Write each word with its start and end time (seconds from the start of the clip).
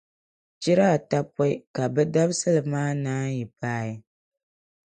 chira 0.61 0.85
ata 0.97 1.19
pɔi 1.35 1.51
ka 1.75 1.83
bɛ 1.93 2.01
dabisili 2.13 2.61
maa 2.71 2.91
naanyi 3.03 3.43
paai. 3.59 3.91